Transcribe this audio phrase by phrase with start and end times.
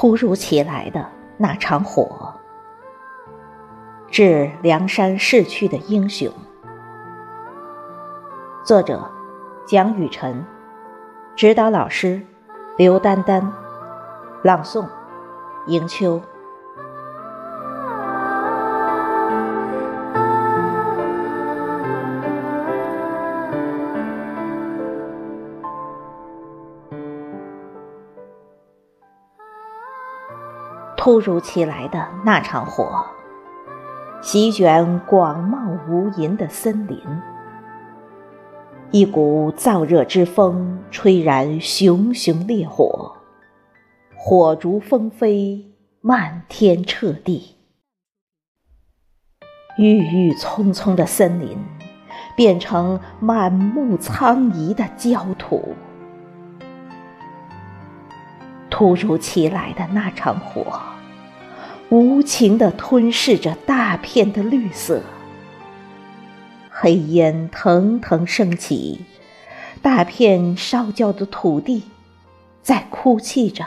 [0.00, 1.06] 突如其来的
[1.36, 2.32] 那场火，
[4.10, 6.32] 致梁山逝去的英雄。
[8.64, 9.06] 作者：
[9.66, 10.42] 蒋雨辰，
[11.36, 12.22] 指导老师：
[12.78, 13.52] 刘丹丹，
[14.42, 14.86] 朗诵：
[15.66, 16.18] 迎秋。
[31.02, 33.06] 突如其来的那场火，
[34.20, 36.98] 席卷广袤无垠的森林。
[38.90, 43.16] 一股燥热之风吹燃熊熊烈火，
[44.14, 47.56] 火烛纷飞，漫天彻地。
[49.78, 51.56] 郁郁葱葱的森林
[52.36, 55.74] 变成满目苍夷的焦土。
[58.80, 60.80] 突如其来的那场火，
[61.90, 65.02] 无情地吞噬着大片的绿色，
[66.70, 69.04] 黑烟腾腾升起，
[69.82, 71.82] 大片烧焦的土地
[72.62, 73.66] 在哭泣着，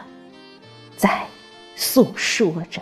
[0.97, 1.27] 在
[1.75, 2.81] 诉说着。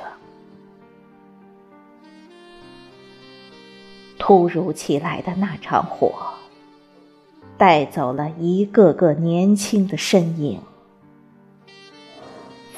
[4.17, 6.13] 突如其来的那场火，
[7.57, 10.61] 带走了一个个年轻的身影。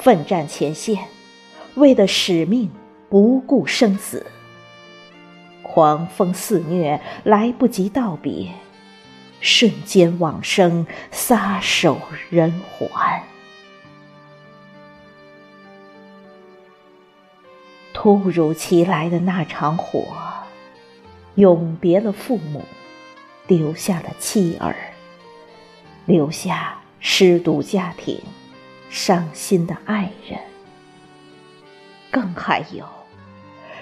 [0.04, 1.08] 奋战前线，
[1.76, 2.70] 为了使命
[3.08, 4.26] 不顾生死。
[5.62, 8.52] 狂风肆虐，来不及道别，
[9.40, 12.90] 瞬间往生，撒手人寰。
[17.94, 20.04] 突如其来的那场火，
[21.36, 22.62] 永别了父母，
[23.46, 24.76] 留下了妻儿，
[26.04, 28.20] 留下失独家庭。
[28.90, 30.38] 伤心的爱人，
[32.10, 32.86] 更还有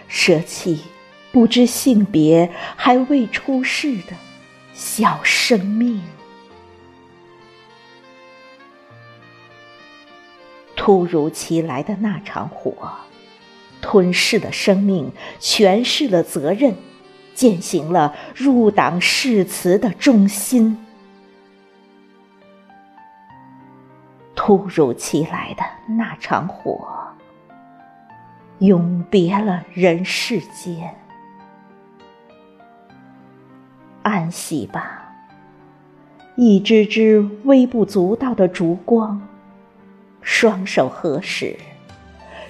[0.08, 0.82] 舍弃
[1.30, 4.14] 不知性别还未出世的
[4.72, 6.02] 小生命。
[10.74, 12.74] 突如其来的那场火，
[13.80, 16.74] 吞噬了生命，诠释了责任，
[17.34, 20.84] 践行了入党誓词的忠心。
[24.44, 25.62] 突如其来的
[25.94, 26.84] 那场火，
[28.58, 30.92] 永别了人世间。
[34.02, 35.14] 安息吧，
[36.34, 39.22] 一支支微不足道的烛光，
[40.22, 41.56] 双手合十，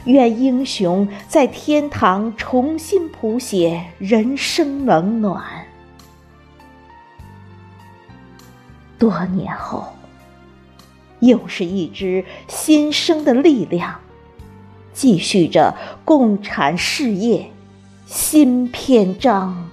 [0.07, 5.45] 愿英雄在天堂重新谱写人生冷暖。
[8.99, 9.87] 多年后。
[11.23, 14.01] 又是一支新生的力量，
[14.93, 17.51] 继续着共产事业
[18.07, 19.71] 新篇章。